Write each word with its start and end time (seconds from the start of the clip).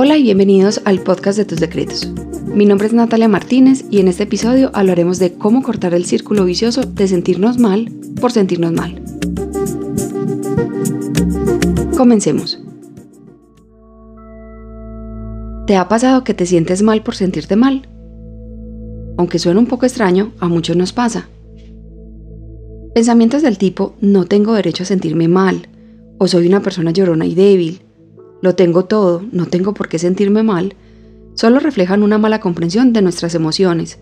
Hola 0.00 0.16
y 0.16 0.22
bienvenidos 0.22 0.80
al 0.84 1.00
podcast 1.00 1.36
de 1.38 1.44
tus 1.44 1.58
decretos. 1.58 2.08
Mi 2.46 2.66
nombre 2.66 2.86
es 2.86 2.92
Natalia 2.92 3.26
Martínez 3.26 3.84
y 3.90 3.98
en 3.98 4.06
este 4.06 4.22
episodio 4.22 4.70
hablaremos 4.72 5.18
de 5.18 5.32
cómo 5.32 5.60
cortar 5.60 5.92
el 5.92 6.04
círculo 6.04 6.44
vicioso 6.44 6.82
de 6.82 7.08
sentirnos 7.08 7.58
mal 7.58 7.90
por 8.20 8.30
sentirnos 8.30 8.70
mal. 8.70 9.02
Comencemos. 11.96 12.62
¿Te 15.66 15.74
ha 15.74 15.88
pasado 15.88 16.22
que 16.22 16.32
te 16.32 16.46
sientes 16.46 16.80
mal 16.84 17.02
por 17.02 17.16
sentirte 17.16 17.56
mal? 17.56 17.88
Aunque 19.16 19.40
suena 19.40 19.58
un 19.58 19.66
poco 19.66 19.84
extraño, 19.84 20.30
a 20.38 20.46
muchos 20.46 20.76
nos 20.76 20.92
pasa. 20.92 21.28
Pensamientos 22.94 23.42
del 23.42 23.58
tipo 23.58 23.96
no 24.00 24.26
tengo 24.26 24.54
derecho 24.54 24.84
a 24.84 24.86
sentirme 24.86 25.26
mal, 25.26 25.66
o 26.18 26.28
soy 26.28 26.46
una 26.46 26.62
persona 26.62 26.92
llorona 26.92 27.26
y 27.26 27.34
débil, 27.34 27.80
lo 28.40 28.54
tengo 28.54 28.84
todo, 28.84 29.22
no 29.32 29.46
tengo 29.46 29.74
por 29.74 29.88
qué 29.88 29.98
sentirme 29.98 30.42
mal, 30.42 30.74
solo 31.34 31.60
reflejan 31.60 32.02
una 32.02 32.18
mala 32.18 32.40
comprensión 32.40 32.92
de 32.92 33.02
nuestras 33.02 33.34
emociones, 33.34 33.98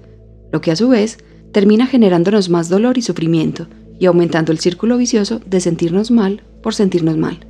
lo 0.53 0.61
que 0.61 0.71
a 0.71 0.77
su 0.77 0.89
vez 0.89 1.19
termina 1.53 1.87
generándonos 1.87 2.51
más 2.51 2.69
dolor 2.69 2.99
y 2.99 3.03
sufrimiento 3.03 3.67
y 3.99 4.07
aumentando 4.07 4.53
el 4.53 4.59
círculo 4.59 4.97
vicioso 4.99 5.41
de 5.47 5.61
sentirnos 5.61 6.11
mal 6.11 6.43
por 6.63 6.75
sentirnos 6.75 7.17
mal. 7.17 7.47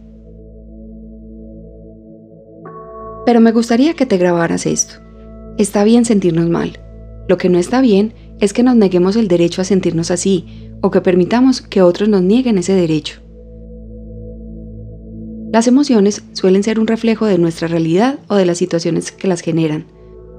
Pero 3.24 3.40
me 3.40 3.50
gustaría 3.50 3.94
que 3.94 4.06
te 4.06 4.18
grabaras 4.18 4.66
esto. 4.66 4.94
Está 5.58 5.82
bien 5.82 6.04
sentirnos 6.04 6.48
mal. 6.48 6.78
Lo 7.28 7.38
que 7.38 7.48
no 7.48 7.58
está 7.58 7.80
bien 7.80 8.14
es 8.40 8.52
que 8.52 8.62
nos 8.62 8.76
neguemos 8.76 9.16
el 9.16 9.26
derecho 9.26 9.60
a 9.60 9.64
sentirnos 9.64 10.12
así 10.12 10.70
o 10.80 10.92
que 10.92 11.00
permitamos 11.00 11.60
que 11.60 11.82
otros 11.82 12.08
nos 12.08 12.22
nieguen 12.22 12.58
ese 12.58 12.74
derecho. 12.74 13.25
Las 15.56 15.68
emociones 15.68 16.22
suelen 16.34 16.62
ser 16.62 16.78
un 16.78 16.86
reflejo 16.86 17.24
de 17.24 17.38
nuestra 17.38 17.66
realidad 17.66 18.18
o 18.28 18.34
de 18.34 18.44
las 18.44 18.58
situaciones 18.58 19.10
que 19.10 19.26
las 19.26 19.40
generan. 19.40 19.86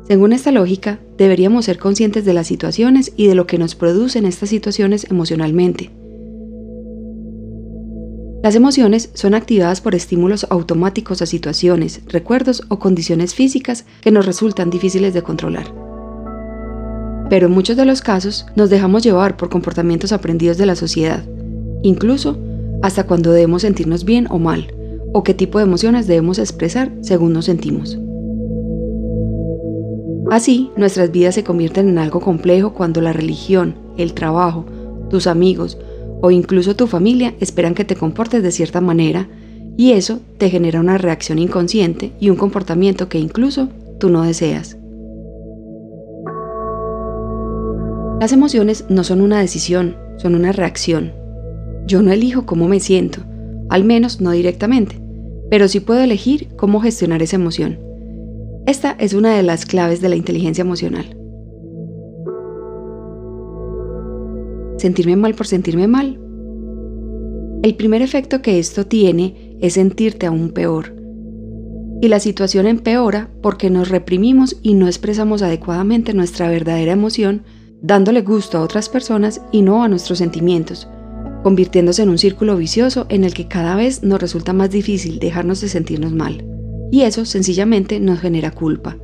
Según 0.08 0.31
esta 0.31 0.52
lógica, 0.52 0.99
deberíamos 1.17 1.66
ser 1.66 1.80
conscientes 1.80 2.23
de 2.23 2.36
las 2.36 2.45
situaciones 2.45 3.11
y 3.17 3.25
de 3.25 3.33
lo 3.33 3.47
que 3.47 3.58
nos 3.58 3.73
producen 3.73 4.27
estas 4.27 4.50
situaciones 4.50 5.09
emocionalmente. 5.09 5.89
Las 8.44 8.53
emociones 8.53 9.09
son 9.16 9.33
activadas 9.33 9.81
por 9.81 9.95
estímulos 9.95 10.45
automáticos 10.52 11.23
a 11.23 11.25
situaciones, 11.25 12.02
recuerdos 12.09 12.61
o 12.67 12.77
condiciones 12.77 13.33
físicas 13.33 13.86
que 14.02 14.11
nos 14.11 14.27
resultan 14.27 14.70
difíciles 14.70 15.16
de 15.16 15.23
controlar. 15.23 15.73
Pero 17.31 17.47
en 17.47 17.53
muchos 17.53 17.75
de 17.75 17.86
los 17.86 18.02
casos 18.02 18.45
nos 18.55 18.70
dejamos 18.70 19.02
llevar 19.02 19.36
por 19.36 19.49
comportamientos 19.49 20.11
aprendidos 20.11 20.59
de 20.59 20.67
la 20.67 20.75
sociedad, 20.75 21.25
incluso 21.81 22.38
hasta 22.83 23.08
cuando 23.08 23.31
debemos 23.31 23.64
sentirnos 23.64 24.05
bien 24.05 24.27
o 24.30 24.38
mal 24.38 24.77
o 25.18 25.23
qué 25.23 25.34
tipo 25.34 25.58
de 25.58 25.64
emociones 25.64 26.06
debemos 26.06 26.38
expresar 26.38 26.92
según 27.02 27.34
nos 27.34 27.46
sentimos. 27.46 27.98
Así, 30.30 30.70
nuestras 30.78 31.12
vidas 31.12 31.34
se 31.34 31.44
convierten 31.44 31.90
en 31.90 31.98
algo 31.98 32.20
complejo 32.20 32.73
cuando 32.73 33.02
la 33.02 33.14
religión, 33.14 33.73
el 33.98 34.14
trabajo, 34.14 34.66
tus 35.10 35.26
amigos 35.26 35.80
o 36.22 36.30
incluso 36.30 36.76
tu 36.76 36.86
familia 36.86 37.34
esperan 37.40 37.73
que 37.73 37.84
te 37.84 37.95
comportes 37.95 38.44
de 38.44 38.52
cierta 38.52 38.80
manera 38.80 39.28
y 39.76 39.94
eso 39.94 40.20
te 40.38 40.52
genera 40.52 40.82
una 40.82 41.00
reacción 41.00 41.40
inconsciente 41.40 42.12
y 42.20 42.30
un 42.30 42.36
comportamiento 42.36 43.10
que 43.10 43.18
incluso 43.18 43.70
tú 43.98 44.12
no 44.12 44.22
deseas. 44.22 44.78
Las 48.22 48.34
emociones 48.34 48.86
no 48.88 49.04
son 49.04 49.22
una 49.22 49.40
decisión, 49.40 49.98
son 50.18 50.36
una 50.36 50.52
reacción. 50.52 51.12
Yo 51.88 52.04
no 52.04 52.12
elijo 52.12 52.45
cómo 52.45 52.68
me 52.68 52.80
siento, 52.80 53.22
al 53.70 53.84
menos 53.84 54.22
no 54.22 54.30
directamente, 54.30 55.06
pero 55.50 55.67
sí 55.67 55.80
puedo 55.80 56.02
elegir 56.02 56.50
cómo 56.56 56.81
gestionar 56.81 57.22
esa 57.22 57.36
emoción. 57.36 57.80
Esta 58.66 58.92
es 59.00 59.14
una 59.14 59.36
de 59.36 59.44
las 59.44 59.66
claves 59.66 60.02
de 60.02 60.09
la 60.09 60.16
inteligencia 60.16 60.62
emocional. 60.62 61.17
Sentirme 64.78 65.16
mal 65.16 65.33
por 65.33 65.48
sentirme 65.48 65.88
mal. 65.88 66.20
El 67.64 67.76
primer 67.76 68.02
efecto 68.02 68.42
que 68.42 68.60
esto 68.60 68.86
tiene 68.86 69.58
es 69.61 69.73
sentirte 69.73 70.26
aún 70.26 70.52
peor. 70.52 70.94
Y 72.02 72.10
la 72.10 72.20
situación 72.20 72.67
empeora 72.67 73.32
porque 73.42 73.70
nos 73.70 73.89
reprimimos 73.89 74.58
y 74.61 74.76
no 74.76 74.88
expresamos 74.88 75.42
adecuadamente 75.42 76.14
nuestra 76.14 76.50
verdadera 76.50 76.92
emoción, 76.92 77.44
dándole 77.82 78.21
gusto 78.21 78.58
a 78.58 78.61
otras 78.61 78.89
personas 78.89 79.42
y 79.52 79.64
no 79.64 79.83
a 79.83 79.88
nuestros 79.88 80.20
sentimientos, 80.20 80.88
convirtiéndose 81.47 82.03
en 82.03 82.09
un 82.09 82.17
círculo 82.17 82.58
vicioso 82.58 83.05
en 83.08 83.23
el 83.23 83.33
que 83.33 83.47
cada 83.47 83.77
vez 83.77 84.03
nos 84.03 84.19
resulta 84.19 84.52
más 84.52 84.69
difícil 84.69 85.17
dejarnos 85.17 85.61
de 85.61 85.69
sentirnos 85.69 86.11
mal. 86.11 86.45
Y 86.91 87.03
eso 87.03 87.23
sencillamente 87.23 88.02
nos 88.02 88.19
genera 88.19 88.52
culpa. 88.52 88.97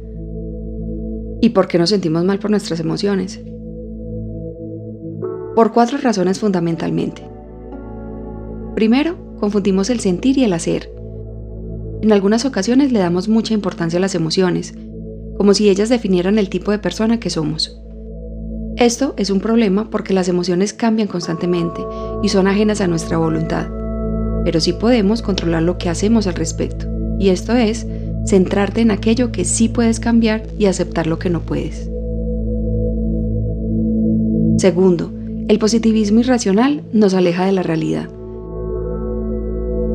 ¿Y 1.40 1.52
por 1.52 1.70
qué 1.70 1.78
nos 1.78 1.92
sentimos 1.92 2.26
mal 2.26 2.40
por 2.40 2.52
nuestras 2.52 2.82
emociones? 2.82 3.40
Por 5.56 5.72
cuatro 5.72 5.98
razones 6.00 6.40
fundamentalmente. 6.42 7.26
Primero, 8.76 9.38
confundimos 9.40 9.90
el 9.90 10.02
sentir 10.02 10.38
y 10.38 10.44
el 10.44 10.52
hacer. 10.52 10.92
En 12.02 12.12
algunas 12.12 12.44
ocasiones 12.44 12.92
le 12.92 13.00
damos 13.00 13.30
mucha 13.30 13.54
importancia 13.54 14.00
a 14.00 14.02
las 14.02 14.16
emociones, 14.16 14.74
como 15.38 15.54
si 15.54 15.70
ellas 15.70 15.88
definieran 15.88 16.38
el 16.38 16.50
tipo 16.50 16.72
de 16.72 16.80
persona 16.80 17.22
que 17.22 17.30
somos. 17.30 17.82
Esto 18.78 19.14
es 19.18 19.30
un 19.30 19.40
problema 19.40 19.90
porque 19.92 20.14
las 20.14 20.28
emociones 20.28 20.74
cambian 20.74 21.08
constantemente 21.08 21.82
y 22.24 22.30
son 22.30 22.48
ajenas 22.48 22.82
a 22.82 22.88
nuestra 22.88 23.18
voluntad, 23.18 23.68
pero 24.44 24.60
sí 24.60 24.74
podemos 24.74 25.22
controlar 25.22 25.62
lo 25.62 25.78
que 25.78 25.90
hacemos 25.90 26.26
al 26.26 26.34
respecto, 26.34 26.88
y 27.20 27.30
esto 27.30 27.56
es 27.56 27.86
centrarte 28.26 28.82
en 28.82 28.90
aquello 28.90 29.32
que 29.32 29.46
sí 29.46 29.70
puedes 29.70 30.00
cambiar 30.00 30.44
y 30.58 30.66
aceptar 30.66 31.06
lo 31.06 31.20
que 31.20 31.30
no 31.30 31.42
puedes. 31.42 31.88
Segundo, 34.58 35.12
el 35.48 35.60
positivismo 35.60 36.22
irracional 36.22 36.84
nos 36.94 37.14
aleja 37.14 37.46
de 37.46 37.52
la 37.52 37.64
realidad. 37.64 38.10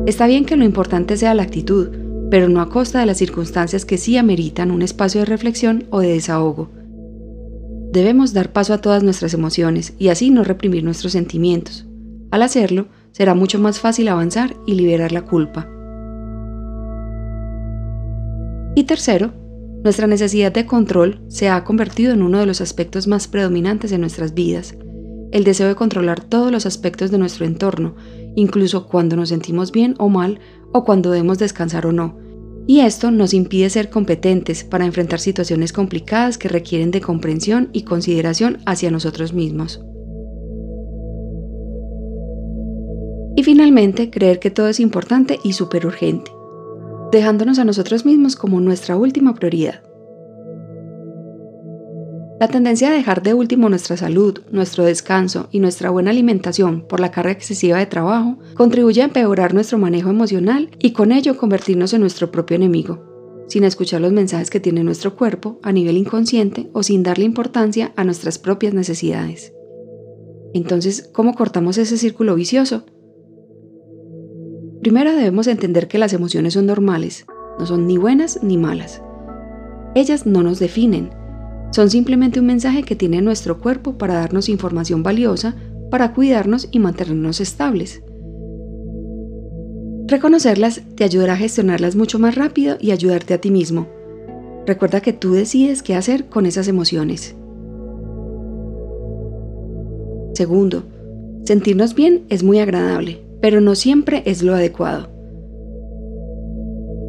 Está 0.05 0.25
bien 0.25 0.45
que 0.45 0.55
lo 0.55 0.63
importante 0.63 1.17
sea 1.17 1.33
la 1.33 1.43
actitud, 1.43 1.89
pero 2.31 2.47
no 2.47 2.61
a 2.61 2.69
costa 2.69 3.01
de 3.01 3.07
las 3.07 3.17
circunstancias 3.17 3.83
que 3.83 3.97
sí 3.97 4.15
ameritan 4.15 4.71
un 4.71 4.83
espacio 4.83 5.21
de 5.21 5.25
reflexión 5.25 5.83
o 5.89 5.99
de 5.99 6.13
desahogo 6.13 6.78
Debemos 7.91 8.33
dar 8.33 8.53
paso 8.53 8.73
a 8.75 8.77
todas 8.77 9.01
nuestras 9.01 9.33
emociones 9.33 9.93
y 9.97 10.09
así 10.09 10.29
no 10.29 10.43
reprimir 10.43 10.83
nuestros 10.83 11.13
sentimientos. 11.13 11.87
Al 12.29 12.43
hacerlo, 12.43 12.87
será 13.11 13.33
mucho 13.33 13.57
más 13.59 13.79
fácil 13.79 14.09
avanzar 14.09 14.55
y 14.67 14.75
liberar 14.75 15.11
la 15.11 15.23
culpa. 15.23 15.67
Y 18.75 18.83
tercero, 18.83 19.33
nuestra 19.83 20.05
necesidad 20.05 20.51
de 20.51 20.67
control 20.67 21.21
se 21.29 21.49
ha 21.49 21.63
convertido 21.63 22.13
en 22.13 22.21
uno 22.21 22.37
de 22.39 22.45
los 22.45 22.61
aspectos 22.61 23.07
más 23.07 23.27
predominantes 23.27 23.89
de 23.89 23.97
nuestras 23.97 24.35
vidas. 24.35 24.75
El 25.31 25.43
deseo 25.43 25.67
de 25.67 25.75
controlar 25.75 26.23
todos 26.23 26.51
los 26.51 26.67
aspectos 26.67 27.09
de 27.09 27.17
nuestro 27.17 27.47
entorno, 27.47 27.95
incluso 28.35 28.87
cuando 28.87 29.15
nos 29.15 29.29
sentimos 29.29 29.71
bien 29.71 29.95
o 29.97 30.09
mal 30.09 30.39
o 30.73 30.83
cuando 30.83 31.09
debemos 31.09 31.39
descansar 31.39 31.87
o 31.87 31.91
no, 31.91 32.18
y 32.69 32.81
esto 32.81 33.09
nos 33.09 33.33
impide 33.33 33.67
ser 33.71 33.89
competentes 33.89 34.63
para 34.63 34.85
enfrentar 34.85 35.19
situaciones 35.19 35.73
complicadas 35.73 36.37
que 36.37 36.49
requieren 36.49 36.91
de 36.91 37.01
comprensión 37.01 37.69
y 37.73 37.81
consideración 37.81 38.59
hacia 38.67 38.91
nosotros 38.91 39.33
mismos. 39.33 39.83
Y 43.35 43.41
finalmente, 43.41 44.11
creer 44.11 44.37
que 44.37 44.51
todo 44.51 44.67
es 44.67 44.79
importante 44.79 45.39
y 45.43 45.53
súper 45.53 45.87
urgente, 45.87 46.29
dejándonos 47.11 47.57
a 47.57 47.65
nosotros 47.65 48.05
mismos 48.05 48.35
como 48.35 48.61
nuestra 48.61 48.97
última 48.97 49.33
prioridad. 49.33 49.81
La 52.39 52.47
tendencia 52.47 52.87
a 52.87 52.93
dejar 52.93 53.21
de 53.21 53.33
último 53.33 53.67
nuestra 53.67 53.97
salud, 53.97 54.39
nuestro 54.49 54.85
descanso 54.85 55.49
y 55.51 55.59
nuestra 55.59 55.89
buena 55.89 56.11
alimentación 56.11 56.87
por 56.87 57.01
la 57.01 57.11
carga 57.11 57.31
excesiva 57.31 57.79
de 57.79 57.85
trabajo 57.85 58.37
contribuye 58.53 59.01
a 59.01 59.05
empeorar 59.05 59.53
nuestro 59.53 59.77
manejo 59.77 60.09
emocional 60.09 60.69
y 60.79 60.93
con 60.93 61.11
ello 61.11 61.35
convertirnos 61.35 61.93
en 61.93 61.99
nuestro 61.99 62.31
propio 62.31 62.55
enemigo, 62.55 63.43
sin 63.49 63.65
escuchar 63.65 63.99
los 63.99 64.13
mensajes 64.13 64.49
que 64.49 64.61
tiene 64.61 64.85
nuestro 64.85 65.17
cuerpo 65.17 65.59
a 65.63 65.73
nivel 65.73 65.97
inconsciente 65.97 66.69
o 66.71 66.81
sin 66.81 67.03
darle 67.03 67.25
importancia 67.25 67.91
a 67.97 68.05
nuestras 68.05 68.39
propias 68.39 68.73
necesidades. 68.73 69.51
Entonces, 70.53 71.09
¿cómo 71.11 71.35
cortamos 71.35 71.77
ese 71.77 71.97
círculo 71.97 72.35
vicioso? 72.35 72.85
Primero 74.79 75.11
debemos 75.11 75.47
entender 75.47 75.89
que 75.89 75.97
las 75.97 76.13
emociones 76.13 76.53
son 76.53 76.67
normales, 76.67 77.25
no 77.59 77.65
son 77.65 77.85
ni 77.85 77.97
buenas 77.97 78.41
ni 78.41 78.57
malas. 78.57 79.01
Ellas 79.93 80.25
no 80.25 80.41
nos 80.41 80.59
definen, 80.59 81.09
son 81.71 81.89
simplemente 81.89 82.39
un 82.39 82.45
mensaje 82.45 82.83
que 82.83 82.95
tiene 82.95 83.21
nuestro 83.21 83.59
cuerpo 83.59 83.97
para 83.97 84.15
darnos 84.15 84.49
información 84.49 85.03
valiosa 85.03 85.55
para 85.89 86.13
cuidarnos 86.13 86.67
y 86.71 86.79
mantenernos 86.79 87.41
estables. 87.41 88.01
Reconocerlas 90.07 90.81
te 90.95 91.03
ayudará 91.03 91.33
a 91.33 91.37
gestionarlas 91.37 91.95
mucho 91.95 92.17
más 92.17 92.35
rápido 92.35 92.77
y 92.79 92.91
ayudarte 92.91 93.33
a 93.33 93.41
ti 93.41 93.51
mismo. 93.51 93.87
Recuerda 94.65 95.01
que 95.01 95.13
tú 95.13 95.33
decides 95.33 95.83
qué 95.83 95.95
hacer 95.95 96.25
con 96.25 96.45
esas 96.45 96.67
emociones. 96.67 97.35
Segundo, 100.33 100.83
sentirnos 101.43 101.95
bien 101.95 102.23
es 102.29 102.43
muy 102.43 102.59
agradable, 102.59 103.21
pero 103.41 103.61
no 103.61 103.75
siempre 103.75 104.23
es 104.25 104.41
lo 104.41 104.55
adecuado. 104.55 105.09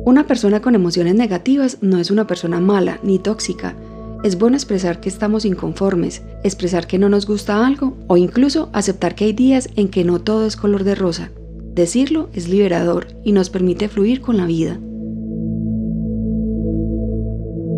Una 0.05 0.27
persona 0.27 0.61
con 0.61 0.75
emociones 0.75 1.15
negativas 1.15 1.79
no 1.81 1.99
es 1.99 2.11
una 2.11 2.27
persona 2.27 2.61
mala 2.61 2.99
ni 3.03 3.19
tóxica. 3.19 3.77
Es 4.23 4.39
bueno 4.39 4.57
expresar 4.57 5.01
que 5.01 5.09
estamos 5.09 5.47
inconformes, 5.47 6.23
expresar 6.45 6.87
que 6.87 6.99
no 6.99 7.09
nos 7.09 7.27
gusta 7.27 7.67
algo 7.67 7.97
o 8.07 8.19
incluso 8.19 8.69
aceptar 8.75 9.15
que 9.15 9.25
hay 9.25 9.33
días 9.33 9.71
en 9.77 9.89
que 9.89 10.05
no 10.05 10.21
todo 10.21 10.47
es 10.47 10.57
color 10.57 10.85
de 10.85 10.95
rosa. 10.95 11.31
Decirlo 11.75 12.29
es 12.35 12.47
liberador 12.47 13.07
y 13.25 13.33
nos 13.33 13.49
permite 13.49 13.89
fluir 13.89 14.21
con 14.21 14.37
la 14.37 14.45
vida. 14.45 14.79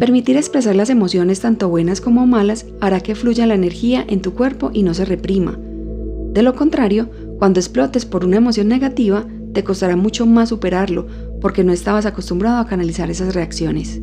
Permitir 0.01 0.37
expresar 0.37 0.75
las 0.75 0.91
emociones 0.91 1.39
tanto 1.39 1.69
buenas 1.69 2.01
como 2.01 2.27
malas 2.27 2.67
hará 2.81 2.99
que 2.99 3.15
fluya 3.15 3.47
la 3.47 3.55
energía 3.55 4.05
en 4.09 4.21
tu 4.21 4.35
cuerpo 4.35 4.73
y 4.75 4.83
no 4.83 4.95
se 4.95 5.05
reprima. 5.05 5.57
De 6.33 6.43
lo 6.43 6.57
contrario, 6.57 7.09
cuando 7.39 7.61
explotes 7.61 8.05
por 8.05 8.25
una 8.25 8.39
emoción 8.39 8.67
negativa, 8.67 9.27
te 9.53 9.63
costará 9.63 9.95
mucho 9.95 10.27
más 10.27 10.49
superarlo 10.49 11.07
porque 11.41 11.63
no 11.63 11.73
estabas 11.73 12.05
acostumbrado 12.05 12.59
a 12.59 12.67
canalizar 12.67 13.11
esas 13.11 13.33
reacciones. 13.33 14.01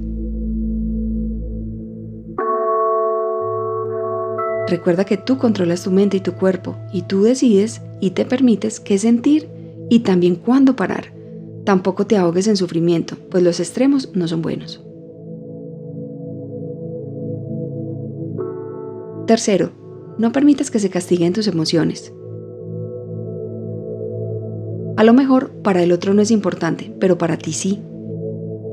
Recuerda 4.69 5.03
que 5.03 5.17
tú 5.17 5.39
controlas 5.39 5.83
tu 5.83 5.89
mente 5.89 6.17
y 6.17 6.19
tu 6.19 6.33
cuerpo 6.33 6.75
y 6.93 7.01
tú 7.01 7.23
decides 7.23 7.81
y 7.99 8.11
te 8.11 8.23
permites 8.23 8.79
qué 8.79 8.99
sentir 8.99 9.49
y 9.89 10.01
también 10.01 10.35
cuándo 10.35 10.75
parar. 10.75 11.05
Tampoco 11.63 12.05
te 12.05 12.17
ahogues 12.17 12.47
en 12.47 12.55
sufrimiento, 12.55 13.17
pues 13.31 13.43
los 13.43 13.59
extremos 13.59 14.11
no 14.13 14.27
son 14.27 14.43
buenos. 14.43 14.83
Tercero, 19.25 19.71
no 20.19 20.31
permitas 20.31 20.69
que 20.69 20.79
se 20.79 20.91
castiguen 20.91 21.33
tus 21.33 21.47
emociones. 21.47 22.13
A 24.97 25.03
lo 25.03 25.13
mejor 25.13 25.49
para 25.63 25.81
el 25.81 25.91
otro 25.91 26.13
no 26.13 26.21
es 26.21 26.29
importante, 26.29 26.93
pero 26.99 27.17
para 27.17 27.37
ti 27.37 27.53
sí. 27.53 27.81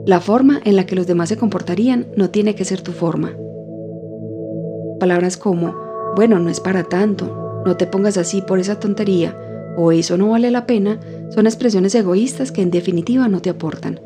La 0.05 0.21
forma 0.21 0.61
en 0.65 0.77
la 0.77 0.85
que 0.85 0.97
los 0.97 1.07
demás 1.07 1.31
se 1.31 1.39
comportarían 1.39 2.07
no 2.17 2.29
tiene 2.31 2.55
que 2.55 2.65
ser 2.67 2.83
tu 2.83 2.93
forma. 2.93 3.33
Palabras 4.99 5.37
como, 5.37 5.86
bueno, 6.17 6.39
no 6.39 6.49
es 6.49 6.61
para 6.61 6.83
tanto, 6.83 7.63
no 7.67 7.77
te 7.77 7.87
pongas 7.87 8.17
así 8.17 8.41
por 8.41 8.59
esa 8.59 8.81
tontería, 8.81 9.37
o 9.77 9.93
eso 9.93 10.17
no 10.17 10.31
vale 10.31 10.51
la 10.51 10.67
pena, 10.67 10.99
son 11.29 11.47
expresiones 11.47 11.95
egoístas 11.95 12.51
que 12.51 12.63
en 12.63 12.71
definitiva 12.71 13.29
no 13.29 13.43
te 13.43 13.51
aportan. 13.51 14.01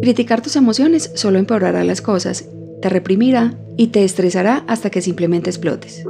Criticar 0.00 0.40
tus 0.40 0.56
emociones 0.56 1.10
solo 1.14 1.38
empeorará 1.38 1.84
las 1.84 2.00
cosas, 2.00 2.48
te 2.80 2.88
reprimirá 2.88 3.54
y 3.76 3.88
te 3.88 4.02
estresará 4.02 4.64
hasta 4.66 4.88
que 4.88 5.02
simplemente 5.02 5.50
explotes. 5.50 6.06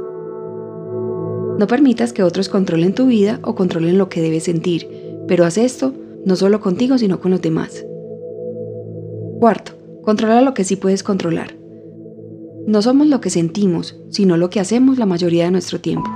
No 1.57 1.67
permitas 1.67 2.13
que 2.13 2.23
otros 2.23 2.47
controlen 2.47 2.93
tu 2.93 3.07
vida 3.07 3.39
o 3.43 3.53
controlen 3.53 3.97
lo 3.97 4.07
que 4.07 4.21
debes 4.21 4.43
sentir, 4.43 4.87
pero 5.27 5.43
haz 5.43 5.57
esto 5.57 5.93
no 6.23 6.37
solo 6.37 6.61
contigo, 6.61 6.97
sino 6.97 7.19
con 7.19 7.31
los 7.31 7.41
demás. 7.41 7.85
Cuarto, 9.41 9.73
controla 10.03 10.41
lo 10.41 10.53
que 10.53 10.63
sí 10.63 10.77
puedes 10.77 11.03
controlar. 11.03 11.56
No 12.67 12.81
somos 12.81 13.07
lo 13.07 13.21
que 13.21 13.29
sentimos, 13.29 13.95
sino 14.09 14.35
lo 14.35 14.49
que 14.49 14.59
hacemos 14.59 14.97
la 14.97 15.05
mayoría 15.05 15.45
de 15.45 15.51
nuestro 15.51 15.79
tiempo. 15.79 16.11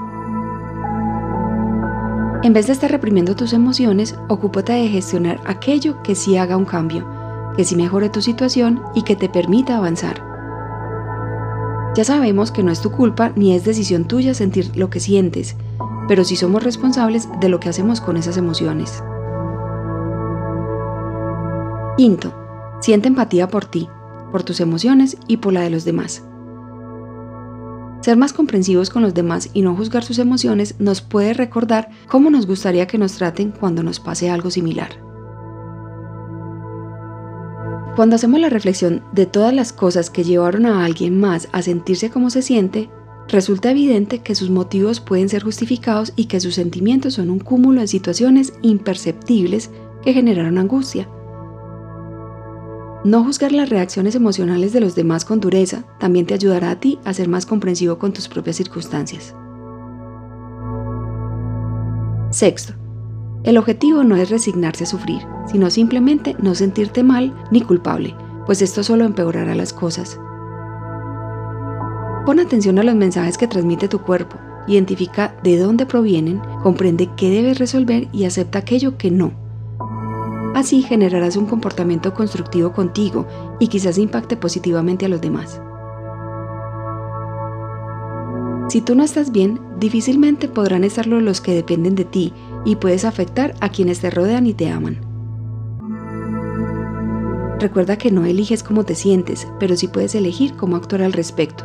En 2.44 2.51
vez 2.51 2.68
de 2.68 2.74
estar 2.74 2.92
reprimiendo 2.92 3.38
tus 3.38 3.53
emociones, 3.53 4.18
ocúpate 4.27 4.74
de 4.74 4.89
gestionar 4.89 5.39
aquello 5.45 6.03
que 6.03 6.13
sí 6.13 6.36
haga 6.36 6.57
un 6.57 6.65
cambio, 6.65 7.07
que 7.56 7.63
sí 7.63 7.77
mejore 7.77 8.09
tu 8.09 8.21
situación 8.21 8.81
y 8.94 9.03
que 9.03 9.15
te 9.15 9.30
permita 9.30 9.77
avanzar. 9.77 10.21
Ya 11.95 12.03
sabemos 12.03 12.51
que 12.51 12.63
no 12.63 12.71
es 12.74 12.81
tu 12.81 12.92
culpa 12.92 13.31
ni 13.38 13.56
es 13.56 13.63
decisión 13.63 14.04
tuya 14.04 14.33
sentir 14.33 14.75
lo 14.75 14.89
que 14.89 15.00
sientes, 15.00 15.56
pero 16.09 16.25
sí 16.25 16.36
somos 16.36 16.65
responsables 16.65 17.30
de 17.39 17.47
lo 17.47 17.62
que 17.62 17.69
hacemos 17.69 18.01
con 18.01 18.18
esas 18.18 18.36
emociones. 18.36 19.01
Quinto, 21.95 22.33
siente 22.81 23.07
empatía 23.07 23.47
por 23.47 23.63
ti, 23.63 23.88
por 24.33 24.44
tus 24.44 24.59
emociones 24.59 25.15
y 25.27 25.38
por 25.38 25.54
la 25.54 25.62
de 25.62 25.69
los 25.69 25.86
demás. 25.86 26.25
Ser 28.01 28.18
más 28.18 28.33
comprensivos 28.33 28.89
con 28.89 29.03
los 29.03 29.13
demás 29.13 29.50
y 29.53 29.62
no 29.62 29.75
juzgar 29.75 30.03
sus 30.03 30.18
emociones 30.18 30.75
nos 30.80 31.01
puede 31.01 31.33
recordar 31.33 31.89
cómo 32.07 32.31
nos 32.31 32.48
gustaría 32.48 32.88
que 32.88 32.98
nos 32.98 33.13
traten 33.13 33.51
cuando 33.51 33.83
nos 33.83 34.00
pase 34.00 34.30
algo 34.30 34.50
similar. 34.50 34.89
Cuando 37.95 38.15
hacemos 38.15 38.39
la 38.39 38.50
reflexión 38.50 39.03
de 39.12 39.27
todas 39.27 39.53
las 39.53 39.71
cosas 39.71 40.09
que 40.09 40.24
llevaron 40.24 40.65
a 40.65 40.83
alguien 40.83 41.19
más 41.19 41.48
a 41.51 41.62
sentirse 41.62 42.09
como 42.09 42.31
se 42.31 42.42
siente, 42.42 42.89
resulta 43.27 43.69
evidente 43.69 44.19
que 44.19 44.33
sus 44.33 44.50
motivos 44.50 45.00
pueden 45.00 45.30
ser 45.30 45.44
justificados 45.44 46.13
y 46.15 46.25
que 46.25 46.39
sus 46.39 46.56
sentimientos 46.56 47.15
son 47.15 47.30
un 47.30 47.39
cúmulo 47.39 47.81
de 47.81 47.88
situaciones 47.88 48.54
imperceptibles 48.63 49.69
que 50.04 50.13
generaron 50.13 50.57
angustia. 50.57 51.07
No 53.03 53.24
juzgar 53.24 53.51
las 53.51 53.69
reacciones 53.69 54.13
emocionales 54.13 54.74
de 54.74 54.80
los 54.80 54.94
demás 54.94 55.25
con 55.25 55.39
dureza 55.39 55.83
también 56.00 56.27
te 56.27 56.36
ayudará 56.36 56.69
a 56.69 56.80
ti 56.80 57.00
a 57.03 57.13
ser 57.13 57.27
más 57.27 57.48
comprensivo 57.48 57.98
con 57.98 58.13
tus 58.13 58.27
propias 58.27 58.57
circunstancias. 58.57 59.33
Sexto, 62.30 62.74
el 63.44 63.57
objetivo 63.57 64.03
no 64.03 64.15
es 64.15 64.30
resignarse 64.30 64.83
a 64.83 64.88
sufrir, 64.88 65.24
sino 65.51 65.71
simplemente 65.71 66.36
no 66.39 66.53
sentirte 66.53 67.01
mal 67.01 67.33
ni 67.50 67.62
culpable, 67.62 68.15
pues 68.45 68.62
esto 68.62 68.83
solo 68.83 69.04
empeorará 69.04 69.56
las 69.56 69.74
cosas. 69.74 70.19
Pon 72.24 72.39
atención 72.39 72.77
a 72.77 72.83
los 72.83 72.94
mensajes 72.94 73.36
que 73.36 73.47
transmite 73.47 73.88
tu 73.88 74.00
cuerpo, 74.00 74.38
identifica 74.68 75.36
de 75.42 75.57
dónde 75.57 75.88
provienen, 75.88 76.39
comprende 76.62 77.09
qué 77.18 77.31
debes 77.31 77.57
resolver 77.57 78.07
y 78.12 78.25
acepta 78.25 78.59
aquello 78.59 78.95
que 78.95 79.09
no. 79.09 79.41
Así 80.53 80.81
generarás 80.81 81.38
un 81.38 81.45
comportamiento 81.45 82.13
constructivo 82.13 82.74
contigo 82.74 83.25
y 83.59 83.68
quizás 83.68 83.98
impacte 83.98 84.36
positivamente 84.36 85.06
a 85.06 85.09
los 85.09 85.21
demás. 85.21 85.62
Si 88.69 88.81
tú 88.81 88.95
no 88.95 89.03
estás 89.03 89.31
bien, 89.31 89.59
difícilmente 89.80 90.48
podrán 90.48 90.83
estarlo 90.83 91.19
los 91.19 91.42
que 91.42 91.53
dependen 91.53 91.95
de 91.95 92.06
ti 92.06 92.33
y 92.63 92.77
puedes 92.77 93.06
afectar 93.06 93.53
a 93.59 93.69
quienes 93.69 94.00
te 94.00 94.09
rodean 94.09 94.48
y 94.48 94.53
te 94.53 94.69
aman. 94.69 95.00
Recuerda 97.59 97.97
que 97.97 98.12
no 98.12 98.25
eliges 98.25 98.63
cómo 98.63 98.86
te 98.86 98.95
sientes, 98.95 99.47
pero 99.59 99.75
sí 99.75 99.88
puedes 99.88 100.15
elegir 100.15 100.56
cómo 100.56 100.75
actuar 100.75 101.01
al 101.01 101.13
respecto. 101.13 101.63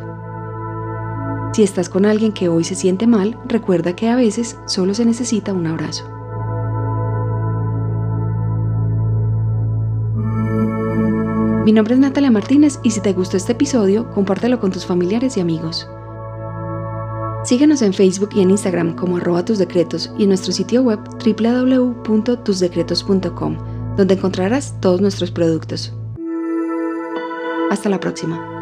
Si 1.53 1.63
estás 1.63 1.89
con 1.89 2.05
alguien 2.05 2.33
que 2.33 2.49
hoy 2.49 2.63
se 2.63 2.75
siente 2.75 3.07
mal, 3.07 3.39
recuerda 3.47 3.95
que 3.95 4.09
a 4.09 4.15
veces 4.15 4.57
solo 4.67 4.93
se 4.93 5.05
necesita 5.05 5.53
un 5.53 5.65
abrazo. 5.65 6.16
Mi 11.67 11.73
nombre 11.73 11.93
es 11.95 11.99
Natalia 11.99 12.31
Martínez 12.31 12.79
y 12.81 12.91
si 12.91 13.01
te 13.01 13.11
gustó 13.11 13.35
este 13.35 13.51
episodio, 13.51 14.09
compártelo 14.11 14.61
con 14.61 14.71
tus 14.71 14.85
familiares 14.85 15.35
y 15.35 15.41
amigos. 15.41 15.85
Síguenos 17.43 17.81
en 17.81 17.93
Facebook 17.93 18.29
y 18.33 18.39
en 18.39 18.51
Instagram 18.51 18.95
como 18.95 19.17
arroba 19.17 19.43
tus 19.43 19.57
decretos 19.57 20.09
y 20.17 20.23
en 20.23 20.29
nuestro 20.29 20.53
sitio 20.53 20.81
web 20.81 21.01
www.tusdecretos.com, 21.25 23.57
donde 23.97 24.13
encontrarás 24.13 24.79
todos 24.79 25.01
nuestros 25.01 25.29
productos. 25.29 25.93
Hasta 27.69 27.89
la 27.89 27.99
próxima. 27.99 28.56